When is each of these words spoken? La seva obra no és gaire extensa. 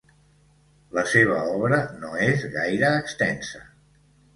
La 0.99 1.03
seva 1.11 1.37
obra 1.59 1.81
no 2.03 2.17
és 2.31 2.49
gaire 2.59 2.95
extensa. 3.05 3.69